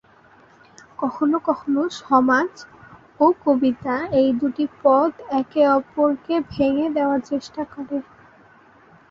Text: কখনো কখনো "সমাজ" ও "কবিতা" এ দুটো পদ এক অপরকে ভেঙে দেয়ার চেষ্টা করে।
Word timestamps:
কখনো 0.99 1.37
কখনো 1.47 1.81
"সমাজ" 2.01 2.51
ও 3.19 3.25
"কবিতা" 3.43 3.95
এ 4.13 4.33
দুটো 4.39 4.65
পদ 4.79 5.11
এক 5.39 5.51
অপরকে 5.71 6.35
ভেঙে 6.51 6.87
দেয়ার 6.95 7.19
চেষ্টা 7.29 7.61
করে। 7.73 7.97